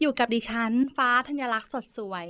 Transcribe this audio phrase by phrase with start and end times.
[0.00, 2.26] อยู่กับดิฉัน ฟ้าธัญลักษณ์สดสวย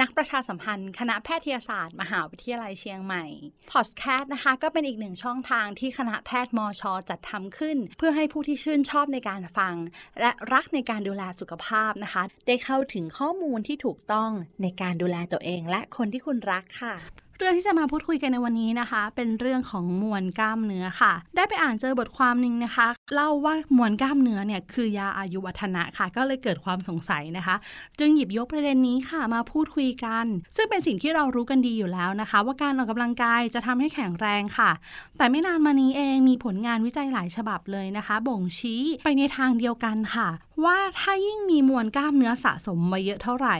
[0.00, 3.24] นักประชาสัมพันธ์ คณะแพทยศาสตร์ มหาวิทยาลัยเชียงใหม่
[3.72, 9.74] พอดแคสต์นะคะ ก็เป็นอีกหนึ่งช่องทางที่คณะแพทย์มอชอจัดทำขึ้น เพื่อให้ผู้ที่ชื่นชอบในการฟัง
[10.20, 14.30] และรักในการดูแลสุขภาพนะคะ ได้เข้าถึงข้อมูลที่ถูกต้อง
[14.62, 16.94] ในการดูแลตัวเอง และคนที่คุณรักค่ะ
[17.38, 27.56] เรื่องที่จะมาพูดคุยกันในวันนี้นะคะ เป็นเรื่องของมวลกล้ามเนื้อค่ะ ได้ไปอ่านเจอบทความหนึ่งนะคะ เล่าว่ามวลกล้ามเนื้อเนี่ยคือยาอายุวัฒนะค่ะ ก็เลยเกิดความสงสัยนะคะ
[27.98, 34.70] จึงหยิบยกประเด็นนี้ค่ะมาพูดคุยกัน ซึ่งเป็นสิ่งที่เรารู้กันดีอยู่แล้วนะคะ ว่าการออกกำลังกายจะทำให้แข็งแรงค่ะ
[35.18, 40.28] แต่ไม่นานมานี้เองมีผลงานวิจัยหลายฉบับเลยนะคะ บ่งชี้ไปในทางเดียวกันค่ะ
[40.64, 43.56] ว่าถ้ายิ่งมีมวลกล้ามเนื้อสะสมไว้เยอะเท่าไหร่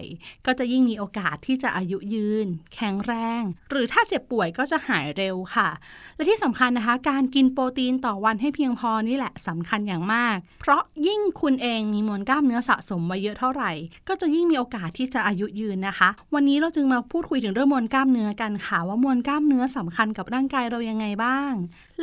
[0.46, 5.68] ก็จะยิ่งมีโอกาสที่จะอายุยืน แข็งแรง หรือถ้าเจ็บป่วยก็จะหายเร็วค่ะ
[6.16, 13.70] และที่สำคัญนะคะ การกินโปรตีนต่อวันให้เพียงพอนี่แหละสำคัญอย่างมาก เพราะยิ่งคุณเองมีมวลกล้ามเนื้อสะสมไว้เยอะเท่าไหร่
[14.08, 21.52] ก็จะยิ่งมีโอกาสที่จะอายุยืนนะคะ วันนี้เราจึงมาพูดคุยถึงเรื่องมวลกล้ามเนื้อกันค่ะว่ามวลกล้ามเนื้อสำคัญกับร่างกายเรายังไงบ้าง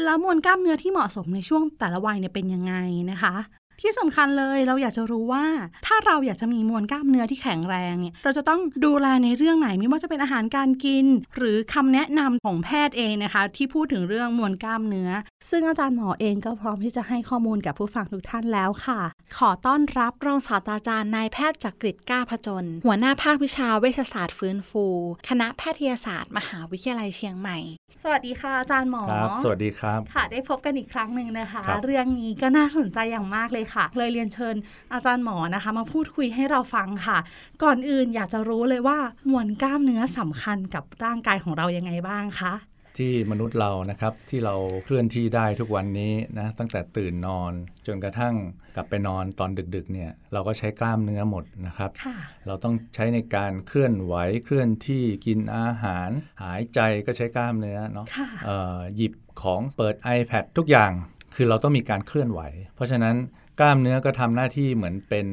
[0.04, 2.74] แล้วมวลกล้ามเนื้อที่เหมาะสมในช่วงแต่ละวัยเนี่ยเป็นยังไง
[3.12, 3.36] นะคะ
[3.82, 5.46] ที่สำคัญเลยเราอยากจะรู้ว่า
[5.88, 11.06] ถ้าเราอยากจะมีมวลกล้ามเนื้อที่แข็งแรงเนี่ยเราจะต้องดูแลในเรื่องไหนไม่ว่าจะเป็นอาหารการกิน
[11.38, 15.10] หรือคำแนะนำของแพทย์เองนะคะ ที่พูดถึงเรื่องมวลกล้ามเนื้อ
[15.50, 19.02] ซึ่งอาจารย์หมอเองก็พร้อมที่จะให้ข้อมูลกับผู้ฟังทุกท่านแล้วค่ะ
[19.38, 24.86] ขอต้อนรับรองศาสตราจารย์นายแพทย์จักริดก้าพจน หัวหน้าภาควิชาเวชศาสตร์ฟื้นฟู
[25.30, 27.58] คณะแพทยศาสตร์ มหาวิทยาลัยเชียงใหม่
[28.02, 34.56] สวัสดีค่ะอาจารย์หมอครับสวัสดีครับค่ะได้พบกันอีกครั้งหนึ่งนะคะครับเรื่องนี้ก็น่าสนใจอย่างมากเลยค่ะ เลยเรียนเชิญ
[34.94, 37.18] อาจารย์หมอนะคะ มาพูดคุยให้เราฟังค่ะ
[37.64, 38.98] ก่อนอื่นอยากจะรู้เลยว่า
[39.30, 42.54] มวลกล้ามเนื้อสำคัญกับร่างกายของเรายังไงบ้างคะ
[43.02, 44.56] ที่มนุษย์เรานะครับที่เรา
[44.86, 47.52] เคลื่อนที่ได้ทุกวันนี้นะตั้งแต่ตื่นนอน
[47.88, 48.36] จนกระทั่ง
[48.76, 52.16] กลับไปนอนตอนดึกๆเนี่ยเราก็ใช้กล้ามเนื้อหมดนะครับค่ะ
[52.48, 54.16] เราต้องใช้ในการเคลื่อนไหว
[54.46, 56.10] เคลื่อนที่กินอาหาร
[56.44, 60.92] หายใจก็ใช้กล้ามเนื้อเนาะค่ะเอ่อหยิบของเปิด iPad ทุกอย่าง
[61.36, 62.42] คือเราต้องมีการเคลื่อนไหว
[62.76, 63.16] เพราะฉะนั้น
[63.60, 65.28] กล้ามเนื้อก็ทำหน้าที่เหมือนเป็น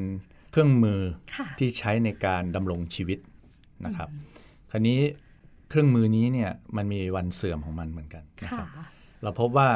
[0.51, 1.01] เครื่องมือ
[1.35, 3.19] ค่ะที่ใช้ในการดำรงชีวิต
[3.87, 4.09] นะครับ
[4.71, 4.99] คราวนี้
[5.69, 8.69] เครื่องมือนี้เนี่ยมันมีวันเสื่อมของมันเหมือนกันนะคค่ะรับ
[9.23, 9.71] เราพบว่า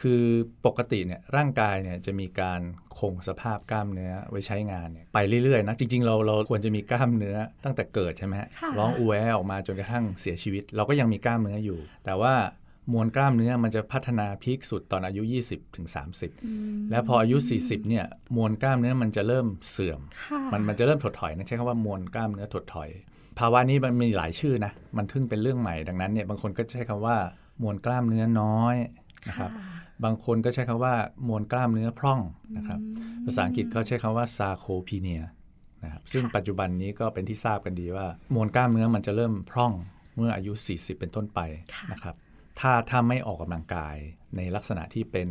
[0.00, 0.22] คือ
[0.66, 2.60] ปกติเนี่ยร่างกายเนี่ยจะมีการ
[2.98, 12.34] คงสภาพกล้ามเนื้อไว้ใช้งานเนี่ยไปเรื่อยๆนะจริง ๆ เราเราควรจะมีกล้ามเนื้อตั้งแต่เกิดใช่ไหมฮะค่ะร้องอูแวออกมาจนกระทั่งเสียชีวิต เราก็ยังมีกล้ามเนื้ออยู่ แต่ว่า
[12.92, 15.86] มวลกล้ามเนื้อมันจะพัฒนาพีคสุดตอนอายุ20ถึง
[16.38, 18.04] 30 แล้วพออายุ 40เนี่ย
[18.36, 22.88] มวลกล้ามเนื้อมันจะเริ่มเสื่อมค่ะมันมันจะเริ่มถดถอยนะใช้คำว่ามวลกล้ามเนื้อถดถอย
[23.38, 27.16] ภาวะนี้มันมีหลายชื่อนะมันเพิ่งเป็นเรื่องใหม่ดังนั้นเนี่ยบางคนก็ใช้คำว่า
[27.62, 28.76] มวลกล้ามเนื้อน้อย
[29.28, 29.50] นะครับ
[30.04, 30.94] บางคนก็ใช้คำว่า
[31.28, 32.20] มวลกล้ามเนื้อพร่อง
[32.56, 32.80] นะครับ
[33.24, 35.22] ภาษาอังกฤษเขาใช้คำว่าซาโคพีเนีย
[35.84, 39.72] นะครับซึ่งปัจจุบันนี้ก็เป็นที่ทราบกันดีว่า มวลกล้ามเนื้อมันจะเริ่มพร่อง
[40.16, 41.40] เมื่ออายุ 40 เป็นต้นไป
[41.74, 42.14] ค่ะนะครับ
[42.60, 43.96] ถ้าถ้าไม่ออกกำลังกาย
[44.36, 45.28] ในลักษณะที่เป็น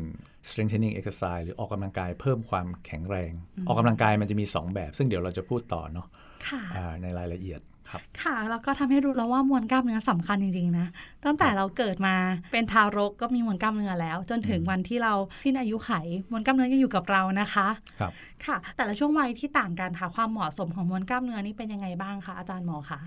[0.50, 3.32] strengthening exercise หรือออกกำลังกายเพิ่มความแข็งแรง
[3.68, 6.08] ออกกำลังกายมันจะมี 2 แบบ ซึ่งเดี๋ยวเราจะพูดต่อเนาะ
[6.48, 7.62] ค่ะอ่าในรายละเอียด
[7.92, 10.88] ครับค่ะ แล้วก็ทำให้รู้แล้วว่ามวลกล้ามเนื้อสำคัญจริงๆนะ
[11.26, 12.16] ตั้งแต่เราเกิดมา
[12.52, 15.14] เป็นทารกก็มีมวลกล้ามเนื้อแล้ว จนถึงวันที่เรา
[15.44, 15.92] สิ้นอายุไข
[16.32, 17.68] มวลกล้ามเนื้อยังอยู่กับเรานะคะ
[18.00, 18.12] ครับ
[18.46, 23.00] ค่ะ แต่ละช่วงวัยที่ต่างกันค่ะความเหมาะสมของมวลกล้ามเนื้อนี่เป็นยังไงบ้างคะอาจารย์หมอคะ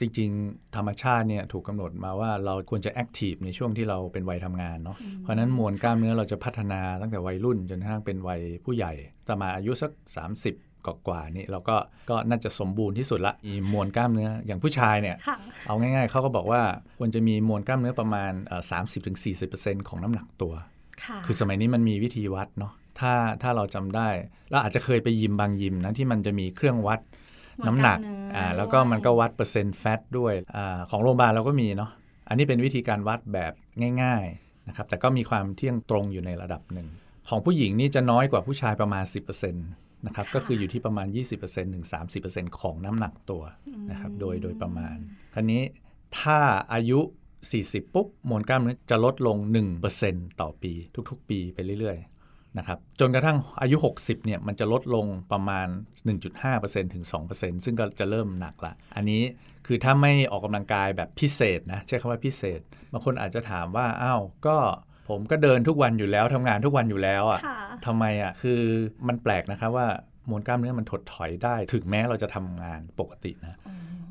[0.00, 8.92] จริงๆ ธรรมชาติเนี่ยถูกกำหนดมาว่าเราควรจะแอคทีฟในช่วงที่เราเป็นวัยทำงานเนาะเพราะฉะนั้นมวลกล้ามเนื้อเราจะพัฒนาตั้งแต่วัยรุ่นจนกระทั่งเป็นวัยผู้ใหญ่
[9.28, 11.76] ประมาณอายุสัก 30กว่าๆนี่เราก็
[12.10, 16.62] ก็น่าจะสมบูรณ์ที่สุดละมีมวลกล้ามเนื้ออย่างผู้ชายเนี่ยค่ะเอาง่ายๆเขาก็บอกว่า
[16.98, 18.32] ควรจะมีมวลกล้ามเนื้อประมาณ
[18.70, 20.52] สามสิบถึงสี่สิบเปอร์เซ็นต์ของน้ำหนักตัว
[21.04, 24.08] ค่ะคือสมัยนี้มันมีวิธีวัดเนาะถ้าถ้าเราจำได้
[24.50, 27.25] เราอาจจะเคยไปยิมบางยิมนะที่มันจะมีเครื่องวัดมวล
[27.66, 31.90] น้ำหนักกล้ามเนื้ออ่าแล้วก็มันก็ด้วยวัดเปอร์เซ็นต์แฟตด้วยอาของโรงพยาบาลเราก็มีเนาะ
[32.28, 33.52] อันนี้เป็นวิธีการวัดแบบ
[34.02, 36.88] ง่ายๆนะครับแต่ก็มีความเที่ยงตรงอยู่ในระดับหนึ่ง
[37.28, 41.06] ของผู้หญิงนี่จะน้อยกว่าผู้ชายประมาณ 10%โนะครับค่ะก็คืออยู่ที่ประมาณ
[41.40, 41.86] 20%ถึง
[42.22, 43.42] 30%ของน้ำหนักตัว
[43.90, 44.96] นะครับโดยโดยประมาณ
[45.34, 45.62] คราวนี้
[46.18, 46.38] ถ้า
[46.72, 47.00] อายุ
[47.46, 49.36] 40 ปุ๊บมวลกล้ามเนื้อจะลดลง
[49.88, 50.72] 1%ต่อปี
[51.10, 52.15] ทุกๆ ปีไปเรื่อยๆ
[52.58, 55.66] นะครับจนกระทั่งอายุ 60เนี่ยมันจะลดลงประมาณ
[56.30, 57.04] 1.5%ถึง
[57.34, 59.22] 2%ซึ่งก็จะเริ่มหนักละ อันนี้
[59.66, 62.60] คือถ้าไม่ออกกำลังกายแบบพิเศษนะใช้คำว่าพิเศษ
[62.92, 64.56] บางคนอาจจะถามว่าอ้าวก็
[65.08, 68.60] ผมก็เดินทุกวันอยู่แล้วทำงานทุกวันอยู่แล้วอะค่ะทำไมอะคือ
[69.08, 69.88] มันแปลกนะครับว่า
[70.30, 73.58] มวลกล้ามเนื้อมันถดถอยได้ ถึงแม้เราจะทำงานปกตินะ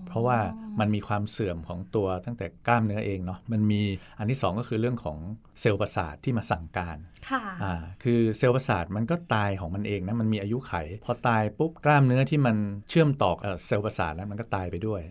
[0.08, 0.40] เพราะว่า
[0.80, 3.82] มันมีความเสื่อมของตัวตั้งแต่กล้ามเนื้อเองเนาะมันมี
[4.20, 5.18] อันที่สองก็คือเรื่องของ
[5.62, 6.98] เซลล์ประสาทที่มาสั่งการ
[7.30, 7.74] ค่ะอ่า
[8.04, 10.74] คือเซลล์ประสาทมันก็ตายของมันเองนะมันมีอายุไข
[11.06, 12.56] พอตายปุ๊บกล้ามเนื้อที่มัน
[12.90, 15.02] เชื่อมต่อกับเซลล์ประสาทนั้นมันก็ตายไปด้วย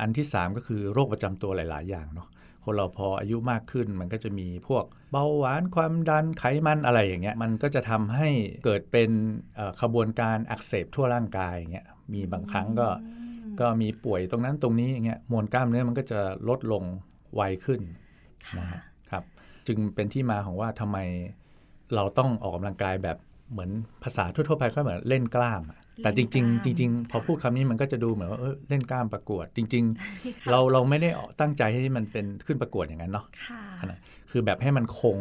[0.00, 2.28] อันที่ 3 ก็คือโรคประจำตัวหลาย ๆ อย่างเนาะ
[2.66, 8.28] คนเราพออายุมากขึ้น มันก็จะมีพวกเบาหวานความดันไขมันอะไรอย่างเงี้ยมันก็จะทำให้
[8.64, 9.10] เกิดเป็น
[9.56, 12.88] เอ่อขบวนการอักเสบทั่วร่างกายอย่างเงี้ยมีบางครั้งก็
[13.60, 16.84] ก็มีป่วยตรงนั้นตรงนี้อย่างเงี้ยมวลกล้ามเนื้อมันก็จะลดลง
[17.34, 17.80] ไวขึ้น
[18.46, 18.80] ค่ะนะฮะ
[19.10, 19.24] ครับ
[19.66, 20.98] จึงเป็นที่มาของว่าทำไม
[21.94, 23.18] เราต้องออกกำลังกายแบบ
[23.50, 23.70] เหมือน
[24.02, 29.84] ภาษาทั่วๆไปก็เหมือนเล่นกล้ามอะ แต่จริง ๆ จริง ๆ พอพูดคำนี้มันก็จะดูเหมือนว่าเออเล่นกล้ามประกวด จริง
[30.16, 31.08] ๆ เราเราไม่ได้
[31.40, 33.98] ตั้งใจให้มันเป็นขึ้นประกวดอย่างนั้นเนาะค่ะขนาด
[34.30, 35.16] คือแบบให้มันคง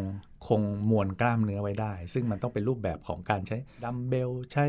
[0.47, 0.61] คง
[0.91, 4.65] มวลกล้ามเนื้อไว้ได้ ซึ่งมันต้องเป็นรูปแบบของการใช้ดัมเบลใช้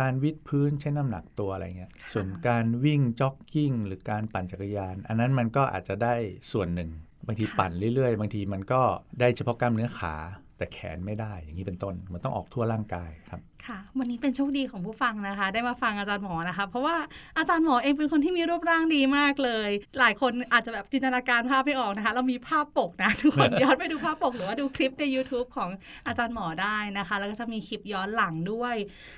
[0.06, 6.14] ารวิดพื้นใช้น้ำหนักตัวอะไรเงี้ย ส่วนการวิ่งจ็อกกิ้งหรือการปั่นจักรยาน อันนั้นมันก็อาจจะได้
[6.52, 6.90] ส่วนหนึ่ง
[7.26, 8.82] บางทีปั่นเรื่อยๆ บางทีมันก็
[9.20, 10.14] ได้เฉพาะกล้ามเนื้อขา
[10.62, 16.96] แต่แขนไม่ได้อย่างนี้เป็นต้น มันต้องออกทั่วร่างกายครับค่ะ วันนี้เป็นโชคดีของผู้ฟังนะคะ ได้มาฟังอาจารย์หมอนะคะ เพราะว่า
[17.38, 25.70] อาจารย์หมอเองเป็นคนที่มีรูปร่างดีมากเลย หลายคนอาจจะแบบจินตนาการภาพไม่ออกนะคะ เรามีภาพปกนะ ทุกคนย้อนไปดูภาพปกหรือว่าดูคลิปใน YouTube ของ
[26.06, 28.74] อาจารย์หมอได้นะคะ แล้วก็จะมีคลิปย้อนหลังด้วย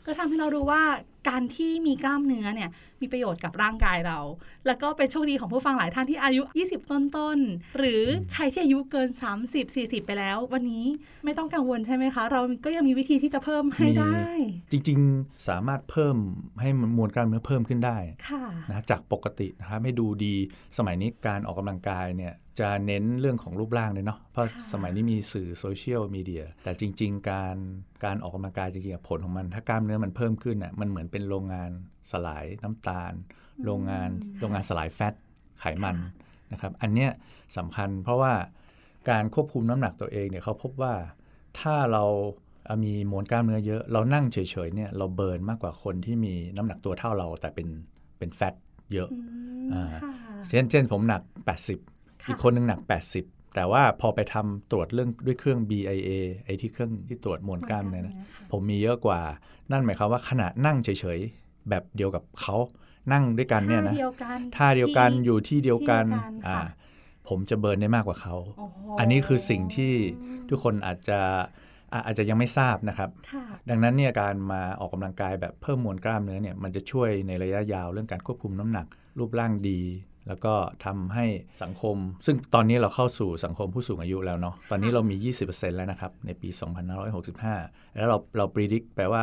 [0.06, 0.82] ก็ทำให้เรารู้ว่า
[1.28, 4.18] การที่มีกล้ามเนื้อเนี่ยมีประโยชน์กับร่างกายเรา
[4.66, 8.02] แล้วก็เป็นโชคดีของผู้ฟังหลายท่านที่อายุ 20 ต้นๆ หรือ
[8.34, 9.08] ใครที่อายุเกิน
[9.42, 10.84] 30 40 ไปแล้ว วันนี้
[11.24, 14.28] ไม่ต้องกังวลใช่ไหมคะ เราก็ยังมีวิธีที่จะเพิ่มให้มีได้
[14.70, 16.16] จริงๆสามารถเพิ่ม
[16.60, 17.98] ให้มวลกล้ามเนื้อเพิ่มขึ้นได้
[18.28, 20.34] ค่ะนะจากปกตินะครับให้ดูดี
[20.78, 27.56] สมัยนี้การออกกำลังกายเนี่ย จะเน้นเรื่องของรูปร่างเลยเนาะ เพราะค่ะสมัยนี้มีสื่อโซเชียลมีเดีย แต่จริง ๆ การ
[28.04, 31.70] การออกกำลังกายจริงๆอะผลของมัน ถ้ากล้ามเนื้อมันเพิ่มขึ้นอะ มันเหมือนเป็นโรงงาน
[32.12, 33.12] สลายน้ำตาล
[33.64, 34.08] โรงงาน
[34.40, 35.14] โรงงานสลายแฟต
[35.60, 35.96] ไขมัน
[36.52, 37.10] นะครับ อันเนี้ย
[37.56, 38.32] สำคัญเพราะว่า
[39.10, 40.94] การควบคุมน้ำหนักตัวเองเนี่ยเขาพบว่า
[41.60, 42.04] ถ้าเรา
[42.64, 47.68] เอ่อมีมวลกล้ามเนื้อเยอะ เรานั่งเฉยๆเนี่ยเราเบิร์นมากกว่าคนที่มีน้ำหนักตัวเท่าเราแต่เป็น
[48.18, 48.54] เป็นแฟต
[48.92, 49.18] เยอะอื
[49.66, 50.12] มอ่าค่ะ
[50.48, 51.93] เช่นเช่นผมหนัก 80ค่ะ
[52.28, 52.80] อีกคนหนึงหนัก
[53.16, 56.10] 80 แต่ว่าพอไปทำตรวจเรื่องด้วยเครื่อง BIA
[56.44, 58.14] ไอ้ที่เครื่องที่ตรวจมวลกล้ามเนื้อนะ
[58.50, 59.20] ผมมีเยอะกว่า
[59.70, 62.56] นั่นหมายความว่าขณะนั่งเฉยๆ แบบเดียวกับเขา
[63.12, 66.66] นั่งด้วยกันเนี่ยนะท่าเดียวกันท่าเดียวกันที่อยู่ที่เดียวกันที่เดียวกันอ่าค่ะ
[67.28, 69.92] ผมจะเบิร์นได้มากกว่าเขาโอ้โหอันนี้คือสิ่งที่
[70.48, 71.20] ทุกคนอาจจะ
[71.92, 78.86] อะอาจจะยังไม่ทราบนะครับค่ะดังนั้นเนี่ยการมาออกกำลังกายแบบเพิ่มมวลกล้ามเนื้อเนี่ยมันจะช่วยในระยะยาวเรื่องการควบคุมน้ำหนัก
[79.18, 79.80] รูปร่างดี
[80.28, 80.54] แล้วก็
[80.84, 81.26] ทำให้
[81.62, 85.16] สังคม ซึ่งตอนนี้เราเข้าสู่สังคมผู้สูงอายุแล้วเนาะตอนนี้เรามี
[85.50, 86.48] 20%แล้วนะครับ ในปี
[87.22, 89.22] 2565 แล้วเราเราปรีดิกแปลว่า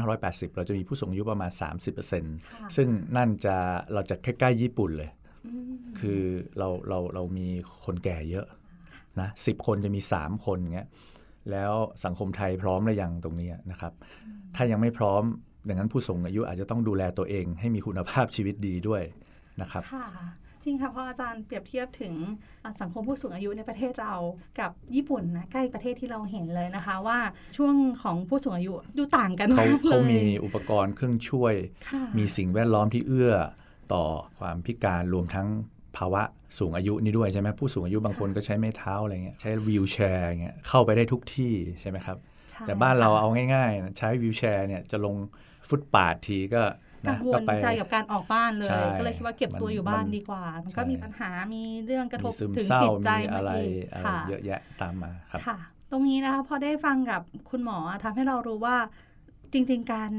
[0.00, 1.50] 2580 เราจะมีผู้สูงอายุประมาณ
[2.12, 3.56] 30%ซึ่งนั่นจะ
[3.92, 5.10] เราจะใกล้ๆญี่ปุ่นเลย
[6.00, 6.20] คือ
[6.58, 7.48] เราเราเรามี
[7.84, 8.46] คนแก่เยอะ
[9.20, 10.88] นะสิบคนจะมี 3 คนอย่างเงี้ย
[11.50, 11.72] แล้ว
[12.04, 13.92] สังคมไทยพร้อมหรือยังตรงเนี้ยนะครับ
[14.56, 15.22] ถ้ายังไม่พร้อม
[15.68, 19.02] ดังนั้นผู้สูงอายุอาจจะต้องดูแลตัวเองให้มีคุณภาพชีวิตดีด้วย
[19.60, 20.06] นะครับค่ะ
[20.64, 22.14] จริงค่ะเพราะอาจารย์เปรียบเทียบถึง
[22.64, 24.14] อะสังคมผู้สูงอายุในประเทศเรา
[24.60, 27.18] กับญี่ปุ่นนะใกล้ประเทศที่เราเห็นเลยนะคะ ว่า
[27.56, 31.54] ช่วงของผู้สูงอายุดูต่างกันเขามากเลยเขามีอุปกรณ์เครื่องช่วย
[31.88, 33.34] ค่ะมีสิ่งแวดล้อมที่เอื้อ
[33.92, 34.04] ต่อ
[34.38, 35.48] ความพิการรวมทั้ง
[35.96, 36.22] ภาวะ
[36.58, 42.16] สูงอายุนี่ด้วยใช่ไหมผู้สูงอายุบางคนก็ใช้ไม้เท้าอะไรเงี้ยใช้วีลแชร์เงี้ยเข้าไปได้ทุกที่ใช่ไหมครับ
[42.50, 45.16] ใช่แต่บ้านเราค่ะเอาง่ายๆนะใช้วีลแชร์เนี่ยจะลง
[45.68, 46.62] ฟุตปาดทีก็
[47.04, 55.56] กันะงวก็ลไปใจกับการออกบ้านเลยใช่ก็เลยคิดว่าเก็บตัวมันอยู่บ้านมันดีกว่า มันก็ใช่มีปัญหามีเรื่องกระทมีบซึมถึงเศร้าจิตใจมีอะไรมาอีกอะไรค่ะเยอะแยะตามมาครับค่ะ
[55.90, 58.76] ตรงนี้นะคะพอได้ฟังกับคุณหมอทำให้เรารู้ว่า
[59.52, 60.10] จริง ๆ การ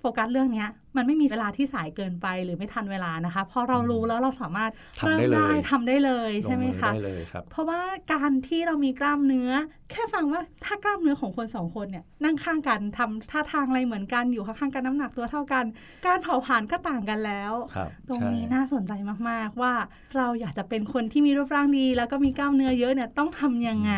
[0.00, 7.80] โฟกัสเรื่องเนี้ย มันไม่มีเวลาที่สายเกินไปหรือไม่ทันเวลานะคะพอเรารู้แล้วเราสามารถทำได้เริ่มเลยทำได้เลยลใช่งไหมมือคะได้เลยครับเพราะว่า
[8.12, 9.50] การที่เรามีกล้ามเนื้อ
[9.90, 15.64] แค่ฟังว่าถ้ากล้ามเนื้อของคนสองคนเนี่ยนั่งข้างกันทำท่าทางอะไรเหมือนกันอยู่ข้างๆกันน้ำหนักตัวเท่ากัน
[16.06, 18.92] การเผาผลาญก็ต่างกันแล้วครับตรงใช่นี้น่าสนใจ
[19.28, 19.72] มากๆว่า
[20.16, 23.92] เราอยากจะเป็นคนที่มีรูปร่างดี แล้วก็มีกล้ามเนื้อเยอะเนี่ยต้องทำยังไง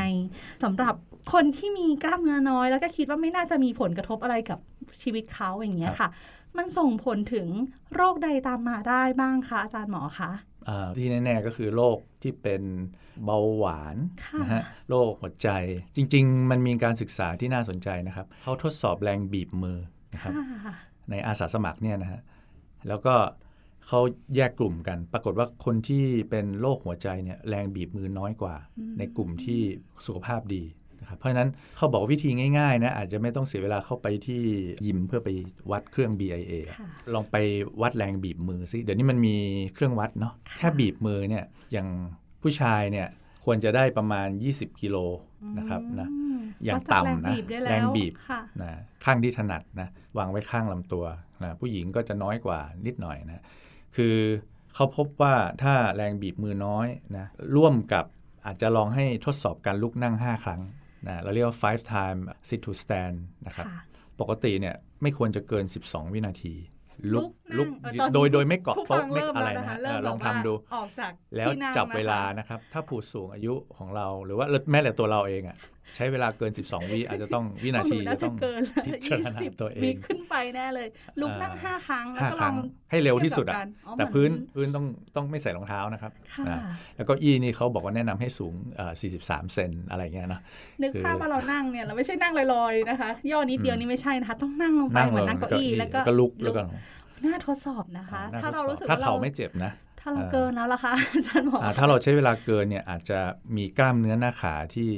[0.64, 0.94] สำหรับ
[1.32, 4.58] คนที่มีกล้ามเนื้อน้อย แล้วก็คิดว่าไม่น่าจะมีผลกระทบอะไรกับ
[5.02, 6.08] ชีวิตเขาอย่างเงี้ยค่ะ
[6.56, 7.48] มันส่งผลถึง
[7.94, 10.30] โรคใดตามมาได้บ้างคะอาจารย์หมอคะ
[10.68, 12.62] อ่าที่แน่ ๆ ก็คือโรคที่เป็น
[13.24, 15.50] เบาหวานค่ะนะฮะโรคหัวใจ
[15.96, 19.78] จริง ๆ มันมีการศึกษาที่น่าสนใจนะครับเขาทดสอบแรงบีบมือ
[20.14, 20.32] นะครับ
[20.64, 20.74] ค่ะ
[21.10, 22.20] ในอาสาสมัครเนี่ยนะฮะ
[22.88, 23.14] แล้วก็
[23.86, 24.00] เขา
[24.36, 28.54] แยกกลุ่มกัน ปรากฏว่าคนที่เป็นโรคหัวใจเนี่ยแรงบีบมือน้อยกว่า
[28.98, 29.60] ในกลุ่มที่
[30.06, 30.62] สุขภาพดี
[31.08, 34.42] นะครับเพราะฉะนั้นเขาบอกวิธีง่ายๆนะอาจจะไม่ต้องเสียเวลาเข้าไปที่
[34.86, 35.28] ยิมเพื่อไป
[35.70, 37.36] วัดเครื่อง BIA ค่ะลองไป
[37.82, 39.36] วัดแรงบีบมือซิเดี๋ยวนี้มันมี
[39.74, 41.88] เครื่องวัดเนาะแค่บีบมือเนี่ยอย่าง
[42.42, 43.08] ผู้ชายเนี่ย
[43.44, 44.96] ควรจะได้ประมาณ 20 กิโล
[45.58, 48.70] นะครับนะอืมอย่างวัดจากต่ำนะแรงบีบได้แล้วแรงบีบค่ะนะ
[49.04, 49.88] ข้างที่ถนัดนะ
[50.18, 51.04] วางไว้ข้างลำตัว
[51.42, 53.42] นะผู้หญิงก็จะน้อยกว่านิดหน่อยนะ
[53.96, 54.16] คือ
[54.74, 56.86] เขาพบว่าถ้าแรงบีบมือน้อย
[57.16, 58.04] นะร่วมกับ
[58.46, 60.60] อาจจะลองให้ทดสอบการลุกนั่ง 5 ครั้ง
[61.06, 63.82] นะเราเรียกว่า five time sit to stand นะครับค่ะ
[64.20, 66.54] ปกติเนี่ยไม่ควรจะเกิน 12 วินาที
[67.12, 67.28] ลุก
[67.58, 75.56] ลุลุกกนั่งเออตอนโดยโดยไม่เกาะผู้ฟัโต๊ะงไม่เริ่มอะไรแล้วนะนะคะเอเริ่อมลองแบบทำดูออกจากแล้วที่นั่งจับนะคะเวลานะครับ ถ้าผู้สูงอายุของเราหรือว่าแม้แต่ตัวเราเองอะ่ะ
[75.96, 80.88] ใช้เวลาเกิน 12 วิอาจจะต้องวินาทีหน่าจะจะต้องเกินพิจารณายี่สิบตัวเอมีงขึ้นไปแน่เลย
[81.20, 82.56] ลุกนั่งอ่าห้าครั้งแล้วห้าก็คลอรั้งง
[82.90, 84.84] ให้เร็วที่สุดทียบอะกับกันอ๋อแต่เหมือพื้นพื้นต้อง
[85.16, 86.58] ต้องไม่ใส่รองเท้านะครับค่ะนะ
[86.96, 88.92] แล้วก็อี้นี่เขาบอกว่าแนะนำให้สูงเอ่อ
[89.24, 90.40] 43 เซนอะไรเงี้ยเนาะ
[90.82, 96.62] นึกคือภาพว่าเรานั่งเนี่ยเราไม่ใช่นั่งลอยๆนะคะ ย่อนิดเดียวนี่ไม่ใช่นะคะ ต้องนั่งลงไปนั่งเหมืลอนงนั่งเก้าอี้แล้วก็ก็ลุกแล้วก็
[97.26, 103.18] น่าทดสอบนะคะน่ถ้าเราทดสอบรู้สึกถ้าว่าเขาไม่เจ็บนะถ้าเราเออเกินแล้วล่ะคะอาจารย์หมออ่าถ้าเราใช้เวลาเกินเนี่ยอาจจะ
[103.56, 104.90] มีกล้ามเนื้อหน้าขาที่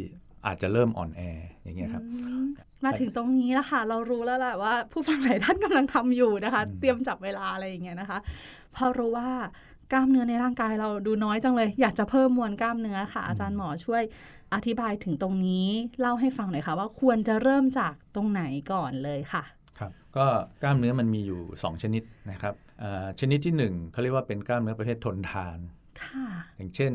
[0.47, 1.23] อาจจะเริ่มอ่อนแอ
[1.62, 2.44] อย่างเงี้ยครับอืม
[2.85, 8.18] มาถึงตรงนี้แล้วค่ะเรารู้แล้วแหละว่า ผู้ฟังหลายท่านกำลังทำอยู่นะคะอืมเตรียมจับเวลาอะไรอย่างเงี้ยนะคะ
[8.76, 9.28] พอรู้ว่า
[9.92, 14.02] กล้ามเนื้อในร่างกายเราดูน้อยจังเลย อยากจะเพิ่มมวลกล้ามเนื้อค่ะ อาจารย์หมอช่วย
[14.54, 15.66] อธิบายถึงตรงนี้
[16.00, 18.42] เล่าให้ฟังหน่อยค่ะ ว่าควรจะเริ่มจากตรงไหน
[18.73, 19.42] ก่อนเลยค่ะ
[19.78, 20.26] ครับก็
[20.62, 25.59] กล้ามเนื้อมันมีอยู่ 2 ชนิดนะครับอ่าชนิดที่1เขาเรียกว่าเป็นกล้ามเนื้อประเภททนทาน
[26.02, 26.92] ค่ะอย่างเช่น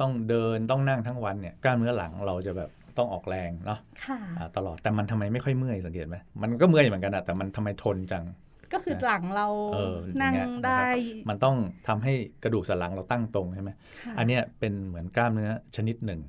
[0.00, 8.24] ต้องเดินต้องนั่งทั้งวันเนี่ยกล้ามเนื้อหลังเราจะแบบต้องออกแรงเนาะค่ะอ่าตลอดแต่มันทำไมไม่ค่อยเมื่อยสังเกตไหมมันก็เมื่อยเหมือนกันอะแต่มันทำไมทนจัง
[8.72, 10.88] ก็คือหลังเราเอออย่างนั่งเงี้ยนะครับได้
[11.28, 11.56] มันต้อง
[11.88, 12.12] ทำให้
[12.42, 13.70] กระดูกสันหลังเราตั้งตรงใช่ไหม
[14.04, 16.20] ค่ะอันเนี้ยเป็นเหมือนกล้ามเนื้อชนิดหนึ่ง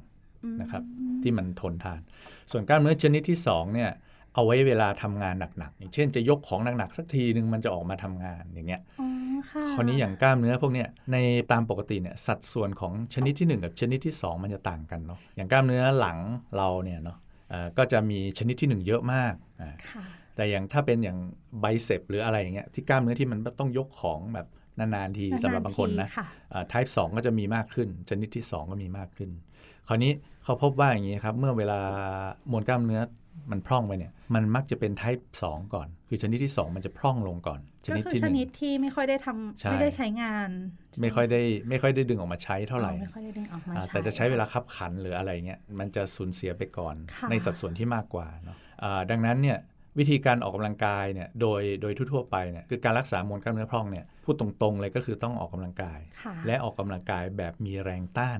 [0.43, 0.83] อืมนะครับ
[1.24, 2.01] ที่มันทนทาน
[2.51, 3.91] ส่วนกล้ามเนื้อชนิดที่2เนี่ย
[4.33, 9.07] เอาไว้เวลาทำงานหนักๆอย่างเช่นจะยกของหนักๆสักทีนึงมันจะออกมาทำงานอย่างเงี้ยอ๋อ
[9.51, 11.17] ค่ะคราวนี้อย่างกล้ามเนื้อพวกเนี้ยใน
[11.51, 16.17] ตามปกติเนี่ยสัดส่วนของชนิดที่ 1 กับชนิดที่ 2 มันจะต่างกันเนาะอย่างกล้ามเนื้อหลัง
[16.58, 17.17] เราเนี่ยเนาะ
[17.50, 20.03] เอ่อก็จะมีชนิดที่ 1 เยอะมากอ่าค่ะ
[20.36, 21.17] แต่อย่างถ้าเป็นอย่าง
[21.60, 24.48] ไบเซปหรืออะไรอย่างเงี้ยที่กล้ามเนื้อที่มันต้องยกของแบบ
[24.79, 29.29] นานๆทีสำหรับบางคนนะค่ะอ่า type 2 ก็จะมีมากขึ้น ชนิดที่ 2 ก็มีมากขึ้น
[29.88, 30.12] คราวนี้
[30.44, 31.79] เขาพบว่าอย่างนี้ครับ เมื่อเวลา
[32.51, 33.01] มวลกล้ามเนื้อ
[33.51, 40.50] มันพร่องไปเนี่ยมันมักจะเป็น type 2 ก่อน คือชนิดที่ 2 มันจะพร่องลงก่อนชก็นิดคือที่ชหนึ่งนิดที่ไม่ค่อยได้ทำใช่ไม่ได้ใช้งาน
[41.01, 49.58] ไม่ค่อยได้ไม่ค่อยได้ดึงออกมาใช้เท่าไหร่อ๋อไม่ค่อยได้ดึงออกมาอ่าใช้แต่จะใช้เวลาคับขันหรืออะไรเงี้ยมันจะสูญเสียไปก่อนค่ะในสัดส่วนที่มากกว่าเนาะอ่าดังนั้นเนี่ย
[50.00, 58.39] วิธีการออกกำลังกายเนี่ยโดยโดยทั่วๆไปเนี่ยคือการรักษามวลกล้ามเนื้อพร่องเนี่ยพูดตรงๆเลยก็คือต้องออกกำลังกายค่ะและออกกำลังกายแบบมีแรงต้าน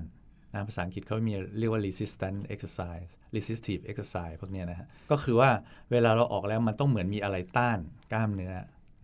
[0.52, 5.50] นะภาษาอังกฤษเขามีเรียกว่า resistant exercise resistive exercise พวกเนี้ยนะฮะ ก็คือว่า
[5.90, 7.78] เวลาเราออกแล้วมันต้องเหมือนมีอะไรต้าน
[8.12, 8.54] กล้ามเนื้อ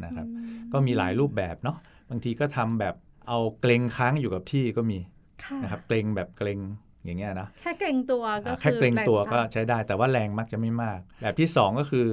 [0.05, 1.77] นะครับอืมก็มีหลายรูปแบบเนาะ
[2.11, 2.95] บางทีก็ทำแบบ
[3.29, 4.99] เอาเกรงค้างอยู่กับที่ก็มี
[5.45, 6.61] ค่ะนะครับ เกรงแบบเกรง
[7.05, 12.07] อย่างเงี้ยนะแค่เกรงตัวก็อ่าคือแค่เกรงตัวก็แรงต้านใช้ได้ แต่ว่าแรงมักจะไม่มาก แบบที่ 2 ก็คือ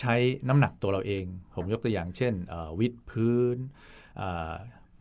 [0.00, 0.14] ใช้
[0.48, 1.24] น้ำหนักตัวเราเอง
[1.54, 3.58] ผมยกตัวอย่างเช่นเอ่อวิดพื้น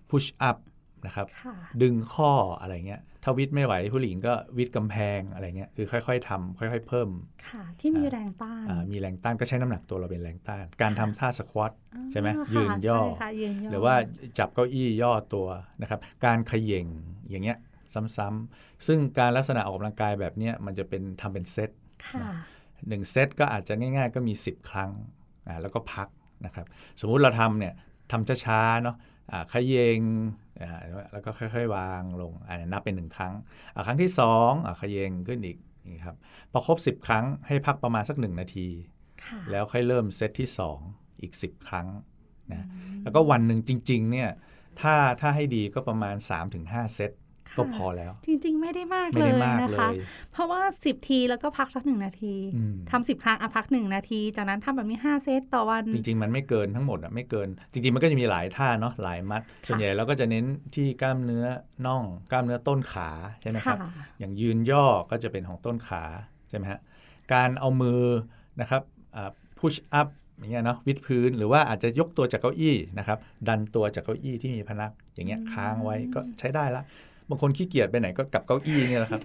[0.09, 0.57] พุชอัพ
[1.05, 7.09] นะครับค่ะดึงข้ออะไรเงี้ย ถ้าวิดไม่ไหวผู้หญิงก็วิดกำแพงอะไรเงี้ยคือค่อย ๆทำค่อย ๆ เพิ่ม
[7.49, 13.95] ค่ะ ที่มีแรงต้านอ่ามีแรงต้านก็ใช้น้ำหนักตัวเราเป็นแรงต้าน การทำท่าสควอตอ่าใช่ไหมค่ะยืนย่อใช่ค่ะยืนย่อ หรือว่า
[14.37, 15.47] จับเก้าอี้ย่อตัว
[15.81, 16.87] นะครับ การเขย่ง
[17.29, 17.57] อย่างเงี้ย
[18.17, 21.69] ซ้ำๆซึ่งการลักษณะออกกำลังกายแบบเนี้ยมันจะเป็นทำเป็นเซต
[22.07, 22.27] ค่ะ
[22.87, 24.91] หนึ่งเซตก็อาจจะง่าย ๆ ก็มี 10 ครั้ง
[25.47, 26.07] อ่าแล้วก็พัก
[26.45, 26.65] นะครับ
[26.99, 27.73] สมมุติเราทำเนี่ย
[28.11, 28.95] ทำช้าๆเนาะ
[29.31, 30.44] อ่าเขยงอ่า
[31.13, 33.33] แล้วก็ค่อยๆ วางลงอ่านับเป็นหนึ่งครั้ง
[33.73, 35.57] อ่าครั้งที่2อ่าเขยงขึ้นอีก
[35.93, 36.15] นี่ครับ
[36.51, 38.67] พอครบ 10 ครั้งให้พักประมาณสัก1นาที
[39.25, 40.49] ค่ะแล้วค่อยเริ่มเซตที่
[40.85, 41.87] 2 อีก 10 ครั้ง
[42.51, 42.67] นะ
[43.03, 44.29] แล้วก็วันหนึ่งจริง ๆ เนี่ย
[44.81, 46.15] ถ้าถ้าให้ดีก็ประมาณ
[46.55, 47.11] 3-5 เซต
[47.57, 49.95] ก็พอแล้ว จริง ๆ ไม่ได้มากไม่เลได้ยมากนะเลคะย
[50.33, 60.45] เพราะว่า 10 ทีแล้วก็พักสักหนึ่งนาทีอืมทำสิบครั้งอะพักหนึ่งนาที จากนั้นทำแบบนี้ 5 เซตต่อวัน จริง ๆ มันไม่เกินทั้งหมดอะไม่เกิน จริง ๆ มันก็จะมีหลายท่าเนาะหลายมัด ส่วนใหญ่เราก็จะเน้น
[60.75, 61.45] ที่กล้ามเนื้อ
[61.85, 63.09] น่อง กล้ามเนื้อต้นขา
[63.41, 66.03] ใช่ไหมครับค่ะอย่างยืนย่อก็จะเป็นของต้นขา
[66.49, 66.79] ใช่ไหมฮะ
[67.33, 68.01] การเอามือ
[68.61, 68.81] นะครับ
[69.59, 70.09] พุชอัพ
[70.39, 76.83] อย่างเงี้ยเนาะวิดพื้นหรือว่าอาจจะยกตัวจากเก้าอี้นะครับ ดันตัวจากเก้าอี้ที่มีพนัก อย่างเงี้ยค้างไว้ก็ใช้ได้ละ
[77.29, 79.21] บางคนขี้เกียจไปไหนก็กับเก้าอี้เนี่ยแหละครับ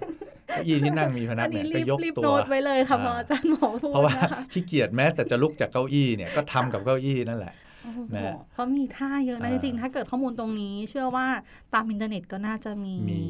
[0.48, 7.54] เก้าอี้ที่นั่งมีพนัอักนเนี่นี้ยก็รีบยกรีบตัวโน้ตไว้เลยค่ะพออาจารย์หมอพูดเพราะว่านะคะขี้เกียจแม้แต่จะลุกจากเก้าอี้เนี่ยก็ทำกับเก้าอี้นั่นแหละ
[7.84, 11.26] โอ้โหนะเพราะมีท่าเยอะนะอ่าจริงๆถ้าเกิดข้อมูลตรงนี้ เชื่อว่า
[11.74, 13.20] ตามอินเทอร์เน็ตก็น่าจะมีมี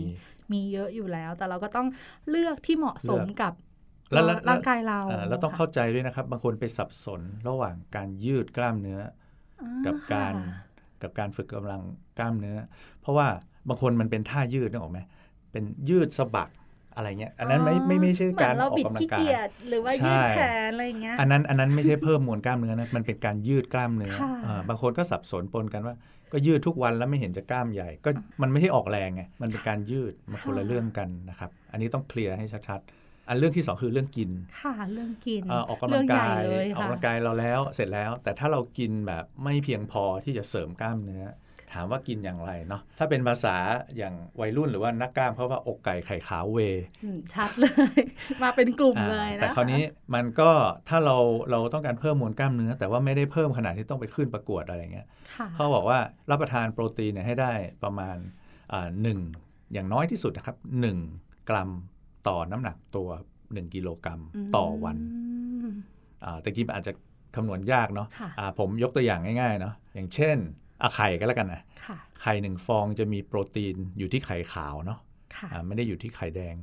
[0.52, 1.86] มีเยอะอยู่แล้ว แต่เราก็ต้อง
[2.30, 3.54] เลือกที่เหมาะสมเลือกกับ
[4.12, 9.00] แล้วแล้วร่างกายเราอ่แล้วต้องค่ะเข้าใจด้วยนะครับ บางคนไปสับสนระหว่างการยืดกล้ามเนื้อ
[9.62, 10.68] อ่กับการค่ะ
[11.02, 11.82] กับการฝึกกำลัง
[12.18, 12.58] กล้ามเนื้อ
[13.00, 13.28] เพราะว่า
[13.68, 15.00] บางคนมันเป็นท่ายืดนึกออกไหม
[15.52, 16.50] เป็นยืดสะบัก
[16.96, 25.94] อะไรเงี้ยอันนั้นไม่ไม่ไม่ใช่การเหมือนเราออกบิดกำลัขี้งกายเกียจหรือว่าใช่ยืดแขนอะไรอย่างเงี้ยอันนั้นอันนั้นไม่ใช่เพิ่มมวลกล้ามเนื้อนะมันเป็นการยืดกล้ามเนื้อค่ะอ่าบางคนก็สับสนปนกันว่า
[26.32, 28.10] ก็ยืดทุกวันแล้วไม่เห็นจะกล้ามใหญ่ ก็
[28.42, 41.24] มันไม่ใช่ออกแรงไงมันเป็นการยืดมันคนละเรื่องกันนะครับอันนี้ต้องเคลียร์ให้ชัดๆอันเรื่องที่สองคือเรื่องกินค่ะเรื่องกินเอ่อออกกำเรื่ลัองใหญ่กายเลยออกค่ะกำลังกายเราแล้วเสร็จแล้ว แต่ถ้าเรากินแบบไม่เพียงพอที่จะเสริมกล้ามเนื้อ
[41.74, 43.56] ถามว่ากินอย่างไรเนาะถ้าเป็นภาษา
[43.96, 47.66] อย่างวัยรุ่นหรือว่านักกล้ามเขาว่าอกไก่ไข่ขาวเวย์อืมชัดเล
[47.98, 48.00] ย
[48.42, 49.82] มาเป็นกลุ่มอ่าเลยนะแต่คราวนี้
[50.14, 50.50] มันก็
[50.88, 51.16] ถ้าเรา
[51.50, 55.98] เราต้องการเพิ่มมวลกล้ามเนื้อ แต่ว่าไม่ได้เพิ่มขนาดที่ต้องไปขึ้นประกวดอะไรเงี้ยค่ะเขาบอกว่า
[56.30, 57.52] รับประทานโปรตีนเนี่ยให้ได้
[57.84, 58.16] ประมาณ
[58.72, 59.18] อ่าหนึ่ง
[59.72, 60.98] อย่างน้อยที่สุดนะครับหนึ่ง
[61.48, 61.70] กรัม
[62.28, 63.08] ต่อน้ำหนักตัว
[63.42, 64.20] 1กิโลกรัม
[64.56, 64.96] ต่อวัน
[65.64, 65.74] ม
[66.24, 66.92] อ่าแต่กี้มันอาจจะ
[67.36, 70.36] คำนวณยากเนาะค่ะอ่าผมยกตัวอย่างง่ายๆเนาะอย่างเช่น
[70.82, 74.98] อาไข่ก็แล้วกันนะค่ะไข่หนึ่งฟองจะมีโปรตีนอยู่ที่ไข่ขาวเนาะ
[75.36, 76.54] ค่ะอ่าไม่ได้อยู่ที่ไข่แดง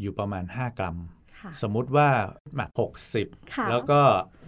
[0.00, 0.96] อยู่ประมาณ 5 กรัม
[1.40, 2.08] ค่ะสมมุติว่า
[2.54, 4.00] หมักค่ะ60 แล้วก็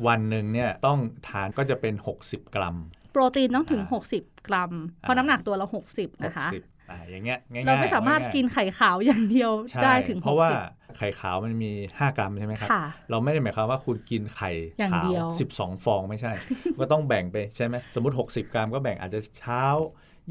[0.07, 0.99] วันหนึ่งเนี่ยต้อง
[1.29, 2.77] ทานก็จะเป็น 60 กรัม
[3.13, 16.33] โปรตีนต้องถึงอ่า60 กรัม เพราะอ่าน้ำหนักตัวเรา 60 นะคะ60 อ่าอย่างเงี้ยง่ายๆเราไม่สามารถง่ยๆกินไข่ขาวอย่างเดียวใช่ได้ถึงเพราะว่า60ไข่ขาวมันมี 5 กรัมใช่ไหมครับค่ะเราไม่ได้หมายความว่าคุณกินไข่อย่างขาวเดียว12ฟองไม่ใช่
[16.79, 19.65] ก็ต้องแบ่งไปใช่ไหมสมมติ 60 กรัมก็แบ่งอาจจะเช้า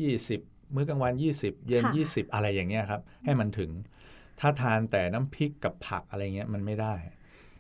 [0.01, 3.69] 20 มื้อกลางวัน 20 เย็น 20 อะไรอย่างเงี้ยครับให้มันถึง
[4.39, 6.95] ถ้าทานแต่น้ำพริกกับผักอะไรเงี้ยมันไม่ได้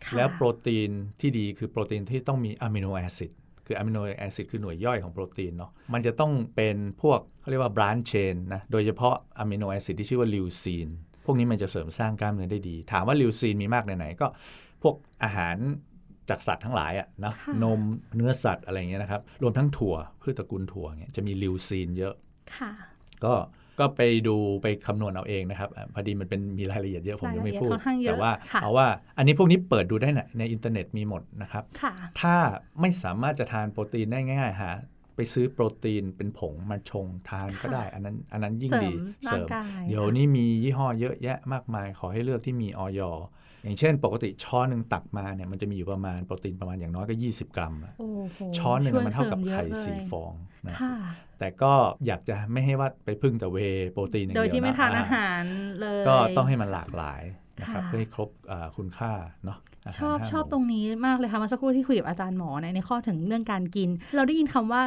[0.05, 3.31] ค่ะแล้วโปรตีนที่ดีคือโปรตีนที่ต้องมี amino acid
[3.65, 10.87] คือ amino acid คือหน่วยย่อยของโปรตีนเนาะมันจะต้องเป็นพวก เขาเรียกว่า branched chain นะโดยเฉพาะ amino acid ที่ชื่อว่าลิวซีน
[11.25, 14.27] พวกนี้มันจะเสริมสร้างกล้ามเนื้อได้ดี ถามว่าลิวซีนมีมากไหนๆก็
[14.83, 15.55] พวกอาหาร
[16.29, 17.81] จากสัตว์ทั้งหลายอะนะค่ะนม
[18.15, 22.13] เนื้อสัตว์อะไรเงี้ยนะครับ รวมทั้งถั่วพืชตระกูลถั่วเงี้ยจะมีลิวซีนเยอะ
[22.57, 22.71] ค่ะ
[23.23, 23.33] ก็
[23.79, 32.35] ก็ไปดูไปคำนวณเอาเองนะครับอะพอดีมันเป็นมีรายละเอียดเยอะผมยังไม่พูดรายละเอียดค่อนข้างเยอะแต่ว่าค่ะเอาว่าอันนี้พวกนี้เปิดดูได้นะในอินเทอร์เน็ตมีหมดนะครับค่ะถ้า
[32.81, 35.00] ไม่สามารถจะทานโปรตีนได้ง่ายๆหาไป
[35.33, 43.01] ซื้อโปรตีนเป็นผงมาชงทานก็ค่ะได้ อันนั้นอันนั้นยิ่งเสริดีมร่างกายเดี๋ยวค่ะนี้มียี่ห้อเยอะแยะมากมาย ขอให้เลือกที่มีออย
[43.63, 50.33] อย่างเช่น ปกติช้อนหนึ่งตักมาเนี่ยมันจะมีอยู่ประมาณโปรตีนประมาณอย่างน้อยก็ 20 กรัมอะโอ้โหช้อนหนึ่งช่วยมันเท่ากับสริไข่ยอะสี่เลยฟอง
[50.67, 50.95] นะค่ะ
[51.39, 51.73] แต่ก็
[52.07, 55.43] อยากจะไม่ให้ว่าไปพึ่งแต่เวย์โปรตีนอย่างโดเดียยวที่ไม่นะทานอ่อาหาร
[55.79, 57.21] เลยก็ต้องให้มันหลากหลาย
[57.61, 59.11] นะครับค่ะเพื่อให้ครบอ่าคุณค่า
[59.45, 64.81] เนาะาหารชอบห้าชอบหมู่ตรงนี้มากเลยค่ะเมื่อสักครู่ที่คุยกับอาจารย์หมอในในข้อถึงเรื่องการกิน เราได้ยินคำว่า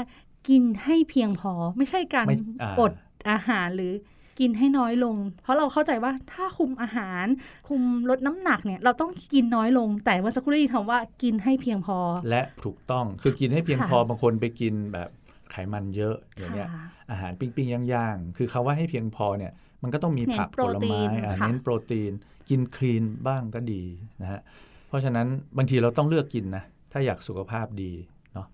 [0.49, 2.93] กินให้เพียงพอไม่ใช่การไม่อ่าอด
[3.31, 3.93] อาหารหรือ
[4.41, 7.27] กินให้น้อยลง เพราะเราเข้าใจว่าถ้าคุมอาหาร
[7.69, 11.99] คุมลดน้ำหนักเนี่ย เราต้องกินน้อยลง แต่เมื่อสักครู่ได้ยินคำว่ากินให้เพียงพอ
[12.31, 15.09] และถูกต้องคือกินให้เพียงค่ะพอบางคนไปกินแบบ
[15.51, 22.13] ไขมันเยอะอย่างเงี้ยค่ะอาหารปิ้งปิ้งๆย่างๆ คือคาว่าให้เพียงพอเนี่ย มันก็ต้องมีเน้นผักโปรผลตีไม้นอ่าค่ะเน้นโปรตีน
[22.49, 23.83] กินคลีนบ้างก็ดี
[24.23, 24.41] นะฮะ
[24.89, 25.27] เพราะฉะนั้น
[25.57, 27.93] บางทีเราต้องเลือกกินนะถ้าอยากสุขภาพดี
[28.35, 28.47] เนาะ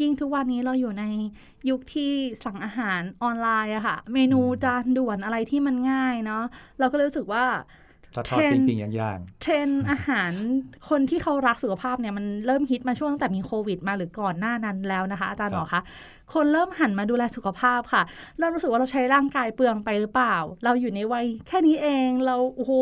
[0.00, 1.04] ยิ่งทุกวันนี้เราอยู่ใน
[1.70, 2.10] ยุคที่
[2.44, 6.44] สั่งอาหารออนไลน์อะค่ะ เมนูจานด่วนอะไรที่มันง่ายเนาะ
[6.78, 7.44] เราก็เลยรู้สึกว่า
[8.14, 10.32] ถ้าทอดเทรนด์ปิ้งปิ้งๆย่างเทรนด์อาหาร
[10.88, 15.82] คนที่เขารักสุขภาพเนี่ยมันเริ่มฮิตมาช่วงตั้งแต่มีโควิดมาหรือก่อนหน้านั้นแล้วนะคะ อาจารย์หมอคะ
[16.34, 18.02] คนเริ่มหันมาดูแลสุขภาพค่ะ
[18.38, 22.72] เริ่มรู้สึกว่าเราใช้ร่างกายเปลืองไปหรือเปล่า เราอยู่ในวัยแค่นี้เองเราโอ้โห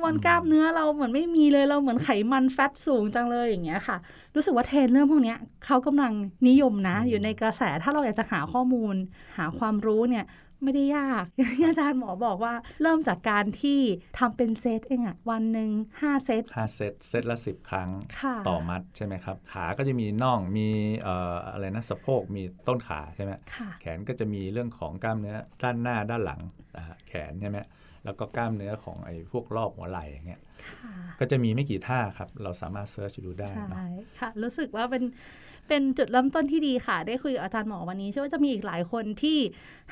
[0.00, 3.96] มวลกล้ามเนื้อเราเหมือนไม่มีเลยเราเหมือนไขมันแฟตสูงจังเลยอย่างเงี้ยค่ะ
[4.34, 6.12] รู้สึกว่าเทรนด์เรื่องพวกเนี้ยเขากำลัง
[6.48, 8.94] นิยมนะอืมอยู่ในกระแสถ้าเราอยากจะหาข้อมูล
[9.36, 10.26] หาความรู้เนี่ย
[10.62, 13.80] ไม่ได้ยากอย่างที่อาจารย์หมอบอกว่าเริ่มจากการที่
[14.18, 17.88] ทำเป็นเซตเองอะวันหนึ่งห้าเซตๆห้าเซตเซตละสิบครั้ง
[18.20, 20.68] ค่ะต่อมัดใช่ไหมครับ ขาก็จะมีน่องมี
[21.02, 26.40] เอ่ออะไรนะสะโพกมีต้นขาใช่ไหมค่ะแขนก็จะมีเรื่องของกล้ามเนื้อด้านหน้าด้านหลัง
[26.76, 27.58] อ่าแขนใช่ไหม
[28.06, 30.40] แล้วก็กล้ามเนื้อของไอ้พวกรอบหัวไหล่อย่างเงี้ย
[30.82, 33.78] ค่ะก็จะมีไม่กี่ท่าครับ เราสามารถเซิร์ชดูได้ใช่เนอะ
[34.20, 35.04] ค่ะ รู้สึกว่าเป็น
[35.68, 39.38] เป็นจุดเริ่มต้นที่ดีค่ะ ได้คุยกับอาจารย์หมอวันนี้เชื่อว่าจะมีอีกหลายคนที่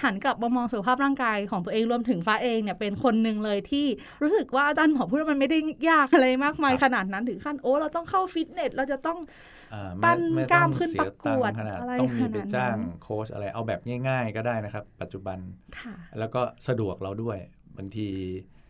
[0.02, 3.86] หันกลับมามองสุขภาพร่างกายของตัวเองรวมถึงฟ้าเองเนี่ยเป็นคนหนึ่งเลยที่
[4.22, 5.58] รู้สึกว่าอาจารย์หมอพูดว่ามันไม่ได้
[5.90, 9.18] ยากอะไรมากมายครับขนาดนั้นถึงขั้นโอ้เราต้องเข้าฟิตเนสเราจะต้อง
[9.74, 15.38] อ่าปั้นไไกล้ามขึ้นเสียประกวดตังค์ขนาดอะไรต้องมีขนาดไปนั้นจ้างโค้ชอะไรเอาแบบง่าย ๆ ก็ได้นะครับ ปัจจุบัน
[15.78, 17.38] ค่ะแล้วก็สะดวกเราด้วย
[17.76, 18.08] บางที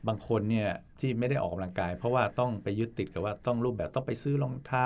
[0.08, 4.84] บางคนเนี่ยที่ไม่ได้ออกกำลังกาย เพราะว่าต้องไปยึดติดกับว่าต้องรูปแบบต้องไปซื้อรองเท้า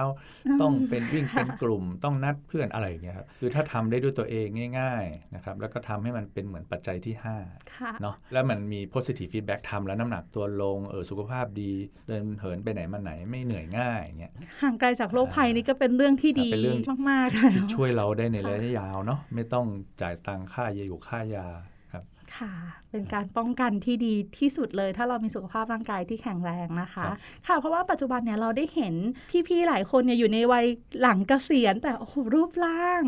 [0.60, 4.46] ต้องเป็นวิ่งเป็นกลุ่ม ต้องนัดเพื่อนอะไรอย่างเงี้ยครับคือถ้าทำได้ด้วยตัวเอง
[4.78, 7.36] ง่ายๆนะครับแล้วก็ทำให้มันเป็นเหมือนปัจจัยที่ค่ะ
[7.68, 11.70] 5เนาะแล้วมันมี positive feedback ทำแล้วน้ำหนักตัวลงเออสุขภาพดี
[12.08, 19.66] เดินเหินไปไหนมาไหนไม่เหนื่อยง่ายอย่างเงี้ยห่างไกลจากโรคภัยนี่ก็เป็นเรื่องที่ดีเป็นเรื่องมากๆค่ะที่ช่วยเราได้ในระยะยาวเนาะไม่ต้อง
[20.02, 21.48] จ่ายตังค่ายาอยู่ค่ายา
[22.36, 22.54] ครับค่ะ
[22.90, 28.94] เป็นการป้องกันที่ดีที่สุดเลย ถ้าเรามีสุขภาพร่างกายที่แข็งแรงนะคะครับค่ะ เพราะว่าปัจจุบันเนี่ยเราได้เห็น
[29.48, 30.66] พี่ๆหลายคนเนี่ยอยู่ในวัย
[31.00, 33.02] หลังเกษียณแต่โอ้โหรูปร่าง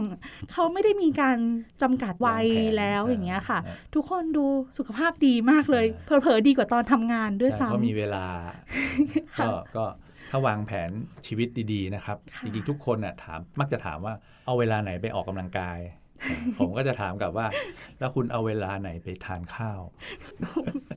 [0.53, 1.39] เขาไม่ได้มีการ
[1.83, 4.47] จำกัดวัยวางแผนแล้วเออออย่างเงี้ยค่ะเออทุกคนดู
[4.79, 8.27] สุขภาพดีมากเลยเออเผลอๆดีกว่าตอนทำงานด้วยใช่ซ้ำเพราะมีเวลา
[9.37, 9.85] ค่ะก็ก็
[10.31, 10.91] ถ้าวางแผน
[11.27, 14.15] ชีวิตดี ๆ นะครับค่ะจริง ๆ ทุกคนน่ะถามมักจะถามว่า
[14.47, 15.79] เอาเวลาไหนไปออกกำลังกาย
[16.59, 17.47] ผมก็จะถามกลับว่า
[17.99, 19.81] แล้วคุณเอาเวลาไหนไปทานข้าว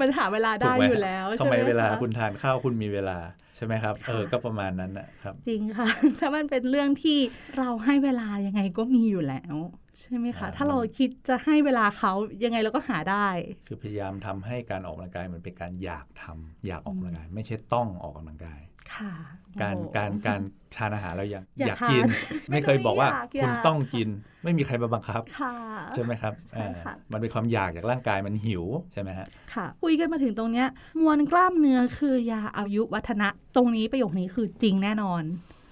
[0.01, 3.17] มันหาเวลาได้ถูกหอยู่แล้วทำใช่ไหไมมเวลาคะคุณทานข้าวคุณมีเวลา
[3.55, 5.87] ใช่ไหมครับค่ะเออ ก็ประมาณนั้นนะครับ จริงค่ะ
[6.19, 7.17] ถ้ามันเป็นเรื่องที่
[7.57, 9.55] เราให้เวลายังไงก็มีอยู่แล้ว
[10.03, 12.11] ใช่ไหมคะอ่าถ้าเราคิดจะให้เวลาเขา
[12.43, 13.27] ยังไงเราก็หาได้
[13.67, 18.59] คือพยายามทำให้การออกกำลังกายมันเป็นการอยากทำอยากออกกำลังกาย ไม่ใช่ต้องออกกำลังกาย
[18.95, 19.13] ค่ะ
[19.61, 20.41] การโอ้การการ
[20.75, 24.07] ทานอาหารเราอยากอยากอยากกินทานไม่เคยบอกว่าไม่ได้อยากคุณอยากต้องกิน
[24.43, 25.55] ไม่มีใครมาบังคับค่ะ
[25.95, 28.63] ใช่ไหมครับใช่ค่ะเออมันเป็นความอยากจากร่างกายมันหิว
[28.93, 30.67] ใช่ไหมฮะค่ะคุยกันมาถึงตรงเนี้ย
[31.01, 35.23] มวลกล้ามเนื้อคือยาอายุวัฒนะ ตรงนี้ประโยคนี้คือจริงแน่นอน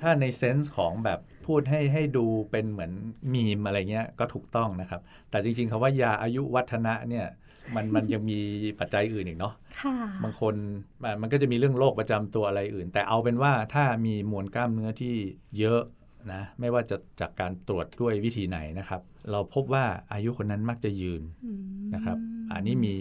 [0.02, 2.92] ถ้าในเซนส์ของแบบพูดให้ให้ดูเป็นเหมือน
[3.34, 7.28] มีมอะไรเงี้ยก็ถูกต้องนะครับ แต่จริงๆคำว่ายาอายุวัฒนะเนี่ย
[7.76, 8.40] มันมันยังมี
[8.80, 10.56] ปัจจัยอื่นอีกเนาะค่ะบางคน
[11.04, 15.16] มันมันก็จะมีเรื่องโรคประจำตัวอะไรอื่น แต่เอาเป็นว่าถ้ามีมวลกล้ามเนื้อที่
[15.60, 15.82] เยอะ
[16.34, 19.02] นะไม่ว่าจะจากการตรวจด้วยวิธีไหนนะครับ
[19.32, 21.62] เราพบว่าอายุคนนั้นมักจะยืนอืม
[21.96, 22.18] นะครับ
[22.54, 22.96] อันนี้มี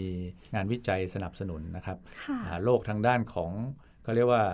[0.55, 3.51] งานวิจัยสนับสนุนนะครับค่ะอ่าโรคทางด้านของ
[4.11, 4.45] เขาเรียกว่า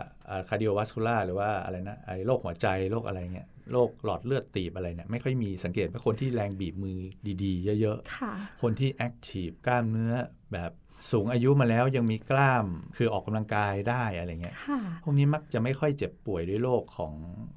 [0.49, 6.97] cardiovascular หรือว่าอะไรนะไอ้โรคหัวใจโรคอะไรเงี้ยโรคหลอดเลือดตีบอะไรเนี่ยไม่ค่อยมีสังเกตว่าคนที่แรงบีบมือ
[7.43, 10.13] ดีๆ เยอะค่ะๆคนที่ active กล้ามเนื้อ
[10.53, 10.71] แบบ
[11.11, 12.65] สูงอายุมาแล้วยังมีกล้าม
[12.97, 17.13] คือออกกำลังกายได้อะไรเงี้ยค่ะพวกนี้มักจะไม่ค่อยเจ็บป่วยด้วยโรคของ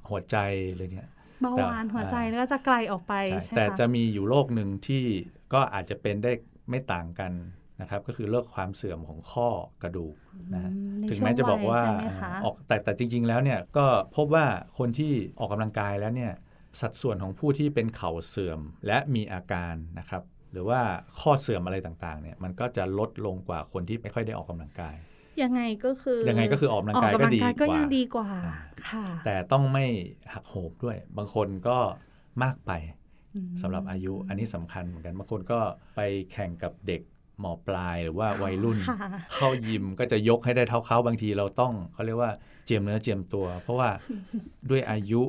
[0.09, 0.37] หัวใจ
[0.71, 1.09] อะไรเงี้ย
[1.41, 5.03] เบาหวานหัวใจแล้วก็จะไกลออกไปใช่ใช่ไหมแต่คะจะมีอยู่โรคหนึ่งที่
[5.53, 6.31] ก็อาจจะเป็นได้
[6.69, 7.31] ไม่ต่างกัน
[7.81, 9.49] นะครับก็คือโรคความเสื่อมของข้อ
[9.83, 10.15] กระดูก
[10.53, 14.45] นะฮะอืในถึงช่วแม้จะบอกว่าใช่ไหมคะออกแต่แต่จริง ๆ แล้วเนี่ยก็พบว่า
[14.77, 16.33] คนที่ออกกำลังกายแล้วเนี่ย
[16.81, 20.81] สัดส่วนของผู้ที่เป็นเข่าเสื่อมและมีอาการนะครับหรือว่า
[21.21, 24.95] ข้อเสื่อมอะไรต่างๆเนี่ยมันก็จะลดลงกว่าคนที่ไม่ค่อยได้ออกกำลังกาย
[25.43, 28.55] ยังไงก็คือยังไงก็คือออกกำลังกายก็ดีออกก็กว่ายังดีกว่าอ่า
[28.89, 29.85] ค่ะ แต่ต้องไม่
[30.33, 31.77] หักโหมด้วย บางคนก็
[32.43, 32.71] มากไป
[33.35, 35.59] อืมสำหรับอายุอันนี้สำคัญเหมือนกันบางคนก็
[35.95, 35.99] ไป
[36.31, 37.01] แข่งกับเด็ก
[37.41, 42.31] หมอปลายหรือว่าวัยรุ่นค่ะเข้ายิมก็จะยกให้ได้เท่าเขาบางทีเราต้องเขาเรียกว่า
[42.65, 43.89] เจียมเนื้อเจียมตัว เพราะว่า
[44.69, 45.21] ด้วยอายุ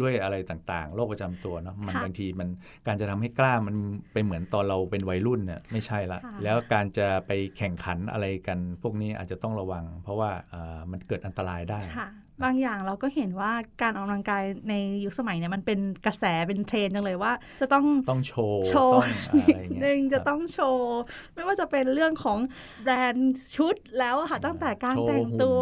[0.00, 2.48] ด้วยอะไรต่างๆ โรคประจำตัวเนาะมันค่ะบางทีมัน
[2.86, 3.76] การจะทำให้กล้ามมัน
[4.12, 12.10] เป็นเหมือนตอนเราเป็นวัยรุ่นเนี่ยไม่ใช่ละค่ะแล้วการจะไปแข่งขันอะไรกัน พวกนี้อาจจะต้องระวัง เพราะว่าเอ่อมันเกิดอันตรายได้ค่ะ
[12.44, 13.52] บางอย่างเราก็เห็นว่า
[13.82, 14.74] การออกกำลังกายใน
[15.04, 21.00] ยุคสมัยเนี่ยมันเป็นกระแสเป็นเทรนด์จังเลยว่า จะต้องต้องโชว์โชว์ต้องอะไรอย่างเงี้ยหนึ่งจะครับต้องโชว์
[21.34, 22.38] ไม่ว่าจะเป็นเรื่องของ
[22.84, 25.60] แบรนด์ชุดแล้วอะค่ะตั้งแต่การโชว์แต่งตัว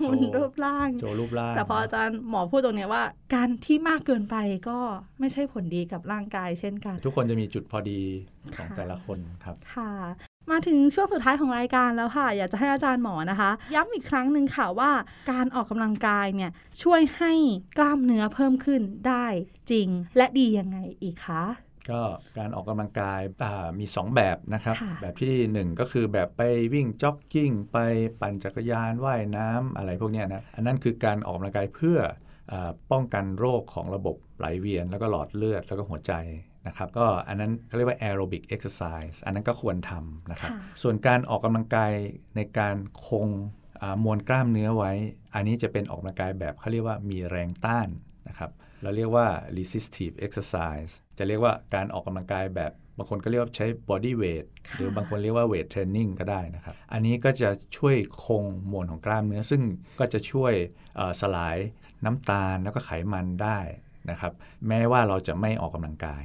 [0.00, 3.02] หุ่นด้วยหุ่นรูปร่างโชว์รูปร่างแต่พออาจารย์หมอพูดตรงเนี้ยว่า
[3.34, 4.36] การที่มากเกินไป
[4.68, 4.78] ก็
[5.20, 8.00] ไม่ใช่ผลดีกับร่างกายเช่นกัน ทุกคนจะมีจุดพอดี
[8.56, 9.92] ของค่ะแต่ละคนครับค่ะ
[10.50, 14.90] มาถึงช่วงสุดท้ายของรายการแล้วค่ะ อยากจะให้อาจารย์หมอนะคะ ย้ำอีกครั้งหนึ่งค่ะว่า
[15.30, 16.50] การออกกำลังกายเนี่ย
[16.82, 17.32] ช่วยให้
[17.78, 19.26] กล้ามเนื้อเพิ่มขึ้นได้
[19.70, 21.44] จริงและดียังไงอีกคะ
[21.90, 22.02] ก็
[22.38, 26.42] การออกกำลังกายอ่ามี 2 แบบนะครับค่ะแบบที่ 1 ก็คือแบบไป
[26.74, 27.78] วิ่งจ็อกกิ้ง ไป
[28.20, 32.12] ปั่นจักรยานว่ายน้ำอะไรพวกเนี้ยนะ อันนั้นคือการออกกำลังกายเพื่ออา
[32.92, 36.12] ป้องกันโรคของระบบไหลเวียน แล้วก็หลอดเลือดแล้วก็หัวใจ
[36.66, 41.92] นะครับก็อันนั้นเขาเรียกว่า aerobic exercise อันนั้นก็ควรทำนะครับค่ะส่วนการออกกำลังกาย
[42.36, 43.28] ในการคง
[43.82, 44.92] อ่ามวลกล้ามเนื้อไว้
[45.34, 47.88] อันนี้จะเป็นออกกำลังกายแบบเขาเรียกว่ามีแรงต้าน
[48.28, 48.50] นะครับ
[48.82, 59.62] เราเรียกว่า resistive exercise จะเรียกว่าการออกกำลังกายแบบบางคนก็เรียกว่าใช้ body weight ค่ะหรือบางคนเรียกว่า weight training ก็ได้นะครับ อันนี้ก็จะช่วยคงมวลของกล้ามเนื้อ ซึ่ง
[60.00, 60.52] ก็จะช่วย
[60.96, 61.56] เอ่อสลาย
[62.04, 63.58] น้ำตาลแล้วก็ไขมันได้
[64.10, 64.32] นะครับ
[64.68, 66.24] แม้ว่าเราจะไม่ออกกำลังกาย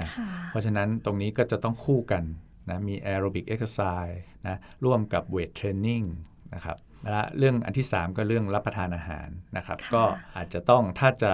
[0.00, 2.24] นะค่ะเพราะฉะนั้นตรงนี้ก็จะต้องคู่กัน
[2.70, 6.02] นะมี aerobic exercise นะร่วมกับ weight training
[6.54, 6.76] นะครับ
[7.10, 10.02] และเรื่องอันที่ 3 ก็เรื่องรับประทานอาหารนะครับค่ะก็
[10.36, 11.32] อาจจะต้องถ้าจะ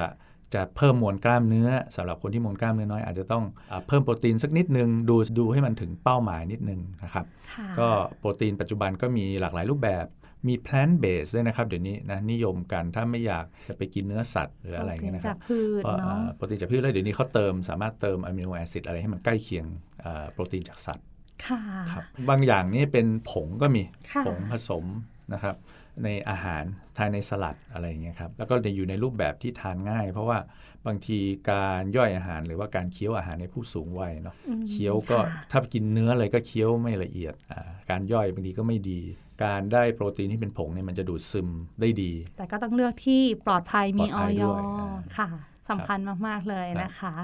[0.55, 10.07] จะเพิ่มมวลกล้ามเนื้อสำหรับคนที่มวลกล้ามเนื้อน้อยอาจจะต้องอาเพิ่มโปรตีนสักนิดนึง ดูดูให้มันถึงเป้าหมายนิดนึงนะครับค่ะก็โปรตีนปัจจุบันก็มีหลากหลายรูปแบบ
[10.49, 19.66] มี plant based ด้วยนะครับ เดี๋ยวนี้นะนิยมกันถ้าไม่อยากจะไปกินเนื้อสัตว์หรืออะไรเงี้ยนะคจารักบพืชเพราะเนาะอ่าโปรตีนจากพืชแล้วเดี๋ยวนี้เขาเติมสามารถเติม amino acid อะไรให้มันใกล้เคียง
[20.05, 21.07] อ่าโปรตีนจากสัตว์
[21.46, 21.61] ค่ะ
[21.92, 24.85] ครับบางอย่างนี่เป็นผงก็มีค่ะผงผสม
[25.33, 25.57] นะครับ
[26.05, 26.64] ในอาหาร
[26.96, 30.38] ทานในสลัดอะไรอย่างเงี้ยครับแล้วก็จะอยู่ในรูปแบบที่ทานง่าย เพราะว่า
[30.87, 31.18] บางที
[31.51, 39.01] การย่อยอาหารหรือว่าการเคี้ยวอาหารในผู้สูงวัยเนาะอืมเคี้ยวก็ค่ะถ้ากินเนื้อเลยก็เคี้ยวไม่ละเอียดอ่าการย่อยบางทีก็ไม่ดี
[39.44, 41.49] การได้โปรตีนที่เป็นผงเนี่ยมันจะดูดซึม
[41.81, 45.29] ได้ดี แต่ก็ต้องเลือกที่ปลอดภัยมีปลออดภัอยด้วยอ่าค่ะ
[45.70, 47.14] สำคัญมาก ๆ เลยครับนะคะ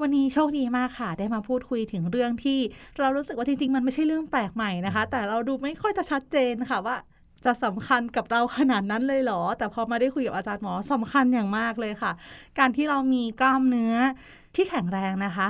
[0.00, 2.58] วันนี้โชคดีมากค่ะ ได้มาพูดคุยถึงเรื่องที่
[2.98, 6.96] เรารู้สึกว่าจริง ๆ มันไม่ใช่เรื่องแปลกใหม่นะคะ แต่เราดูไม่ค่อยจะชัดเจนค่ะว่า
[7.44, 12.12] จะสำคัญกับเราขนาดนั้นเลยเหรอ แต่พอมาได้คุยกับอาจารย์หมอสำคัญอย่างมากเลยค่ะ
[12.58, 13.94] การที่เรามีกล้ามเนื้อ
[14.54, 15.48] ที่แข็งแรงนะคะ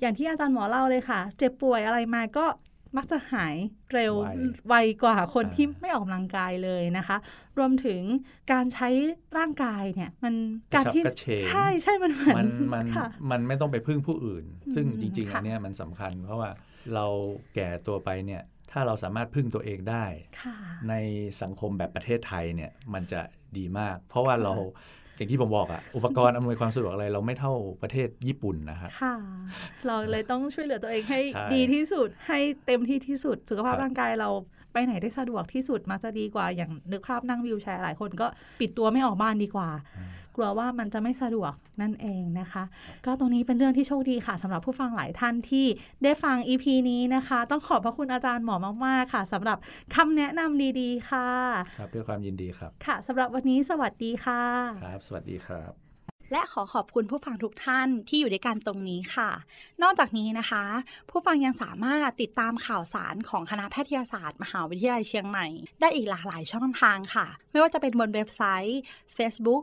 [0.00, 2.44] อย่างที่อาจารย์หมอเล่าเลยค่ะ เจ็บป่วยอะไรมาก็
[2.96, 3.56] มักจะหาย
[3.92, 4.28] เร็วไว
[4.68, 7.16] ไวกว่าคนอ่าที่ไม่ออกกำลังกายเลยนะคะ
[7.58, 8.00] รวมถึง
[8.52, 8.88] การใช้
[9.38, 10.34] ร่างกายเนี่ยมัน
[10.74, 16.50] การที่กระฉับกระเฉงใช่ใช่มันเหมือนมันมันค่ะมันไม่ต้องไปพึ่งผู้อื่น ซึ่งอืมจริงๆค่ะอันเนี้ยมันสำคัญ เพราะว่า
[16.94, 17.06] เรา
[17.54, 20.04] แก่ตัวไปเนี่ยถ้าเราสามารถพึ่งตัวเองได้
[20.42, 20.56] ค่ะ
[20.88, 20.94] ใน
[21.42, 23.20] สังคมแบบประเทศไทยเนี่ยมันจะ
[23.58, 24.54] ดีมาก เพราะว่าเรา
[25.18, 27.52] อย่างที่ผมบอกอะอุปกรณ์อำนวยความสะดวกอะไรเราไม่เท่า
[27.82, 29.14] ประเทศญี่ปุ่นนะครับค่ะ
[29.86, 34.30] เราเลยต้องช่วยเหลือตัวเองให้ใช่ดีที่สุดให้เต็มที่ที่สุด สุขภาพครับร่างกายเรา
[34.72, 38.26] ไปไหนได้สะดวกที่สุดมักจะดีกว่าอย่างนึกภาพนั่งวิวแชร์หลายคนก็
[38.60, 39.68] ปิดตัวไม่ออกบ้านดีกว่า
[40.38, 42.64] กลัวว่ามันจะไม่สะดวกนั่นเองนะคะ
[43.06, 45.66] ก็ตรงนี้เป็นเรื่องที่โชคดีค่ะสำหรับผู้ฟังหลายท่านที่
[46.02, 49.58] ได้ฟัง EP นี้นะคะ ต้องขอบพระคุณอาจารย์หมอมากๆค่ะสำหรับ
[49.94, 51.28] คำแนะนำดีๆ ค่ะ
[51.78, 54.42] ครับด้วยความยินดีครับ ค่ะสำหรับวันนี้สวัสดีค่ะ
[54.84, 55.72] ครับ สวัสดีครับ
[56.32, 59.30] และขอขอบคุณผู้ฟังทุกท่านที่อยู่ด้วยกันตรงนี้ค่ะ
[59.82, 60.64] นอกจากนี้นะคะ
[61.10, 65.46] ผู้ฟังยังสามารถติดตามข่าวสารของคณะแพทยศาสตร์ มหาวิทยาลัยเชียงใหม่
[65.80, 68.80] ได้อีกหลากหลายช่องทางค่ะ ไม่ว่าจะเป็นบนเว็บไซต์
[69.16, 69.62] Facebook